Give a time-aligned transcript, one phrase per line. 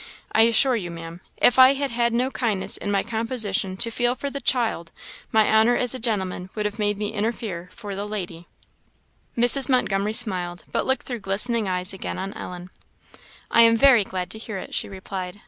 [0.31, 4.15] I assure you, Maam, if I had had no kindness in my composition to feel
[4.15, 4.91] for the child,
[5.31, 8.47] my honour as a gentleman would have made me interfere for the lady."
[9.37, 9.69] Mrs.
[9.69, 12.71] Montgomery smiled, but looked through glistening eyes again on Ellen.
[13.51, 15.39] "I am very glad to hear it," she replied.